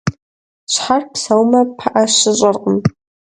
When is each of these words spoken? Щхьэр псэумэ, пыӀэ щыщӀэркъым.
Щхьэр 0.71 1.03
псэумэ, 1.11 1.61
пыӀэ 1.77 2.03
щыщӀэркъым. 2.15 2.77